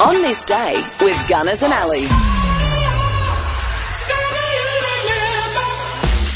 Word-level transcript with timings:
On 0.00 0.22
this 0.22 0.44
day 0.44 0.80
with 1.00 1.28
Gunners 1.28 1.64
and 1.64 1.72
Alley. 1.72 2.04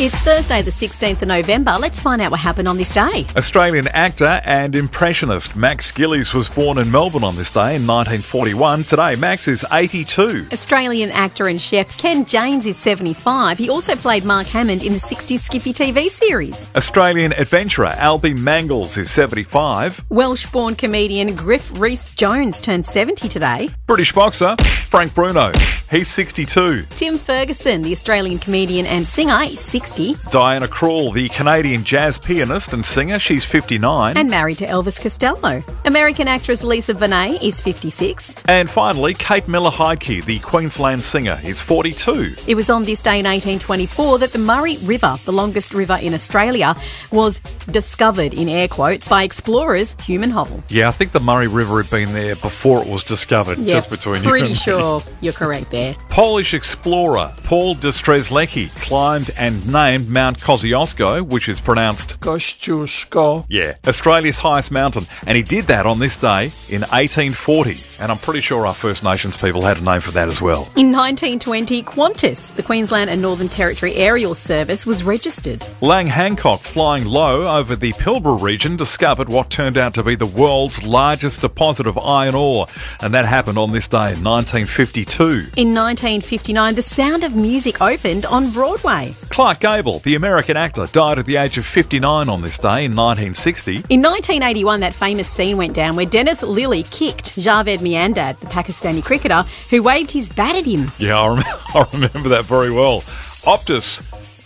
It's 0.03 0.17
Thursday, 0.17 0.63
the 0.63 0.73
16th 0.73 1.23
of 1.23 1.29
November. 1.29 1.77
Let's 1.79 2.01
find 2.01 2.21
out 2.21 2.33
what 2.33 2.41
happened 2.41 2.67
on 2.67 2.77
this 2.77 2.93
day. 2.93 3.25
Australian 3.37 3.87
actor 3.87 4.41
and 4.43 4.75
impressionist 4.75 5.55
Max 5.55 5.93
Gillies 5.93 6.35
was 6.35 6.49
born 6.49 6.79
in 6.79 6.91
Melbourne 6.91 7.23
on 7.23 7.37
this 7.37 7.53
day 7.53 7.77
in 7.77 7.87
1941. 7.87 8.83
Today, 8.83 9.15
Max 9.15 9.47
is 9.47 9.65
82. 9.71 10.49
Australian 10.53 11.13
actor 11.13 11.47
and 11.47 11.61
chef 11.61 11.97
Ken 11.99 12.25
James 12.25 12.67
is 12.67 12.77
75. 12.79 13.59
He 13.59 13.71
also 13.71 13.95
played 13.95 14.25
Mark 14.25 14.49
Hammond 14.49 14.83
in 14.83 14.93
the 14.93 14.99
60s 14.99 15.39
Skippy 15.39 15.73
TV 15.73 16.09
series. 16.09 16.73
Australian 16.75 17.33
adventurer 17.35 17.91
Albie 17.91 18.37
Mangels 18.37 18.99
is 18.99 19.09
75. 19.09 20.05
Welsh 20.09 20.47
born 20.47 20.75
comedian 20.75 21.37
Griff 21.37 21.71
Rhys 21.79 22.13
Jones 22.17 22.61
turned 22.61 22.85
70 22.85 23.29
today. 23.29 23.71
British 23.87 24.13
boxer 24.13 24.57
Frank 24.83 25.15
Bruno, 25.15 25.53
he's 25.93 26.09
62. 26.09 26.87
Tim 26.91 27.19
Ferguson, 27.19 27.83
the 27.83 27.93
Australian 27.93 28.39
comedian 28.39 28.87
and 28.87 29.07
singer, 29.07 29.39
is 29.45 29.61
60. 29.61 30.17
Diana 30.31 30.67
Krall, 30.67 31.15
the 31.15 31.29
Canadian 31.29 31.85
jazz 31.85 32.19
pianist 32.19 32.73
and 32.73 32.85
singer, 32.85 33.19
she's 33.21 33.45
59. 33.45 34.17
And 34.17 34.29
married 34.29 34.59
to 34.59 34.67
Elvis 34.67 35.01
Costello. 35.01 35.63
American 35.85 36.29
actress 36.29 36.63
Lisa 36.63 36.95
Bonet 36.95 37.43
is 37.43 37.61
56. 37.61 38.37
And 38.47 38.71
finally, 38.71 39.15
Kate 39.15 39.49
Miller 39.49 39.71
Heidke, 39.71 40.25
the 40.25 40.39
Queensland 40.39 41.03
singer, 41.03 41.41
is 41.43 41.61
42. 41.61 42.37
It 42.47 42.55
was 42.55 42.71
on 42.71 42.85
this 42.85 43.01
day 43.03 43.19
in 43.19 43.25
1824 43.27 44.19
that 44.21 44.33
the 44.33 44.39
Murray 44.39 44.77
River, 44.79 45.17
the 45.25 45.33
longest 45.33 45.75
river 45.75 45.99
in 46.01 46.15
Australia, 46.15 46.77
was 47.11 47.41
discovered 47.73 48.33
in 48.33 48.49
air 48.49 48.69
quotes 48.69 49.09
by 49.09 49.25
explorers 49.25 49.97
Hume 50.03 50.23
and 50.23 50.33
Hovell. 50.33 50.63
Yeah, 50.69 50.89
I 50.89 50.93
think 50.93 51.11
the 51.11 51.21
Murray 51.21 51.49
River 51.49 51.83
had 51.83 51.91
been 51.91 52.13
there 52.13 52.37
before 52.37 52.81
it 52.83 52.89
was 52.89 53.03
discovered, 53.03 53.59
Yeah, 53.59 53.75
just 53.75 53.91
between 53.91 54.23
you 54.23 54.29
pretty 54.29 54.45
and 54.47 54.53
me. 54.55 54.57
sure 54.57 55.03
you're 55.21 55.33
correct 55.33 55.73
there. 55.73 55.95
Polish 56.11 56.55
explorer 56.55 57.35
Paul 57.43 57.75
de 57.75 57.89
Strzelecki 57.89 58.71
climbed 58.83 59.31
and 59.37 59.67
named 59.71 60.09
Mount 60.09 60.39
Kosciuszko, 60.39 61.27
which 61.27 61.49
is 61.49 61.61
pronounced 61.61 62.21
Kościuszko. 62.21 63.47
yeah, 63.49 63.75
Australia's 63.87 64.39
highest 64.39 64.71
mountain, 64.71 65.07
and 65.27 65.37
he 65.37 65.43
did 65.43 65.65
that 65.67 65.72
on 65.81 65.99
this 65.99 66.17
day 66.17 66.53
in 66.69 66.83
1840. 66.83 67.79
And 68.01 68.13
I'm 68.13 68.19
pretty 68.19 68.41
sure 68.41 68.67
our 68.67 68.75
First 68.75 69.03
Nations 69.03 69.37
people 69.37 69.63
had 69.63 69.79
a 69.79 69.85
name 69.85 70.01
for 70.01 70.11
that 70.13 70.29
as 70.29 70.43
well. 70.43 70.63
In 70.77 70.93
1920, 70.93 71.83
Qantas, 71.83 72.55
the 72.57 72.63
Queensland 72.63 73.09
and 73.11 73.23
Northern 73.23 73.49
Territory 73.49 73.95
Aerial 73.95 74.35
Service, 74.35 74.85
was 74.85 75.03
registered. 75.03 75.65
Lang 75.81 76.07
Hancock, 76.07 76.61
flying 76.61 77.05
low 77.05 77.45
over 77.45 77.75
the 77.75 77.93
Pilbara 77.93 78.41
region, 78.41 78.77
discovered 78.77 79.29
what 79.29 79.51
turned 79.51 79.79
out 79.79 79.95
to 79.95 80.03
be 80.03 80.15
the 80.15 80.27
world's 80.27 80.83
largest 80.83 81.41
deposit 81.41 81.87
of 81.87 81.97
iron 81.99 82.35
ore, 82.35 82.67
and 83.01 83.15
that 83.15 83.25
happened 83.25 83.59
on 83.59 83.73
this 83.73 83.89
day 83.89 84.13
in 84.13 84.23
1952. 84.23 85.25
In 85.57 85.75
1959, 85.75 86.75
The 86.75 86.83
Sound 86.83 87.25
of 87.25 87.35
Music 87.35 87.81
opened 87.81 88.27
on 88.27 88.51
Broadway. 88.51 89.15
Clark 89.33 89.61
Gable, 89.61 90.01
the 90.01 90.15
American 90.15 90.59
actor, 90.59 90.87
died 90.93 91.19
at 91.19 91.25
the 91.25 91.37
age 91.37 91.57
of 91.57 91.65
59 91.65 92.29
on 92.29 92.43
this 92.43 92.59
day 92.59 92.85
in 92.85 92.95
1960. 92.95 93.77
In 93.89 94.03
1981, 94.03 94.81
that 94.81 94.93
famous 94.93 95.27
scene 95.27 95.57
went 95.57 95.73
down 95.75 95.97
where 95.97 96.05
Dennis 96.05 96.43
Lillee 96.43 96.89
kicked 96.91 97.35
Javed 97.37 97.79
Miandad, 97.79 98.39
the 98.41 98.47
Pakistani 98.49 99.03
cricketer, 99.03 99.43
who 99.71 99.83
waved 99.83 100.11
his 100.11 100.29
bat 100.29 100.55
at 100.55 100.67
him. 100.67 100.93
Yeah, 100.99 101.19
I, 101.19 101.29
rem- 101.29 101.45
I 101.75 101.87
remember 101.95 102.29
that 102.29 102.45
very 102.45 102.71
well. 102.71 103.01
Optus, 103.47 104.03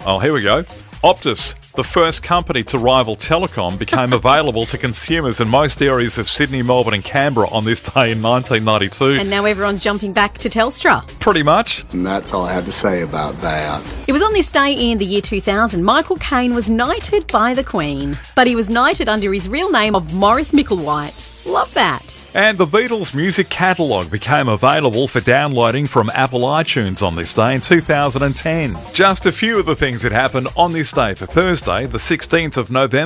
oh, 0.06 0.20
here 0.20 0.32
we 0.32 0.42
go. 0.42 0.62
Optus, 1.02 1.56
the 1.76 1.84
first 1.84 2.22
company 2.22 2.62
to 2.64 2.78
rival 2.78 3.16
Telecom, 3.16 3.78
became 3.78 4.12
available 4.12 4.66
to 4.66 4.78
consumers 4.78 5.40
in 5.40 5.48
most 5.48 5.82
areas 5.82 6.18
of 6.18 6.28
Sydney, 6.28 6.62
Melbourne, 6.62 6.94
and 6.94 7.04
Canberra 7.04 7.48
on 7.50 7.64
this 7.64 7.80
day 7.80 8.12
in 8.12 8.22
1992. 8.22 9.20
And 9.20 9.30
now 9.30 9.44
everyone's 9.44 9.80
jumping 9.80 10.12
back 10.12 10.38
to 10.38 10.48
Telstra. 10.48 11.06
Pretty 11.20 11.42
much. 11.42 11.84
And 11.92 12.04
that's 12.04 12.32
all 12.32 12.44
I 12.44 12.52
have 12.52 12.64
to 12.64 12.72
say 12.72 13.02
about 13.02 13.40
that. 13.40 13.82
It 14.08 14.12
was 14.12 14.22
on 14.22 14.32
this 14.32 14.50
day 14.50 14.72
in 14.72 14.98
the 14.98 15.06
year 15.06 15.20
2000, 15.20 15.82
Michael 15.82 16.16
Caine 16.16 16.54
was 16.54 16.70
knighted 16.70 17.26
by 17.28 17.54
the 17.54 17.64
Queen. 17.64 18.18
But 18.34 18.46
he 18.46 18.56
was 18.56 18.70
knighted 18.70 19.08
under 19.08 19.32
his 19.32 19.48
real 19.48 19.70
name 19.70 19.94
of 19.94 20.14
Maurice 20.14 20.52
Micklewhite. 20.52 21.30
Love 21.46 21.72
that. 21.74 22.05
And 22.36 22.58
the 22.58 22.66
Beatles' 22.66 23.14
music 23.14 23.48
catalogue 23.48 24.10
became 24.10 24.46
available 24.46 25.08
for 25.08 25.22
downloading 25.22 25.86
from 25.86 26.10
Apple 26.12 26.40
iTunes 26.40 27.02
on 27.02 27.14
this 27.14 27.32
day 27.32 27.54
in 27.54 27.62
2010. 27.62 28.76
Just 28.92 29.24
a 29.24 29.32
few 29.32 29.58
of 29.58 29.64
the 29.64 29.74
things 29.74 30.02
that 30.02 30.12
happened 30.12 30.48
on 30.54 30.72
this 30.74 30.92
day 30.92 31.14
for 31.14 31.24
Thursday, 31.24 31.86
the 31.86 31.96
16th 31.96 32.58
of 32.58 32.70
November. 32.70 32.96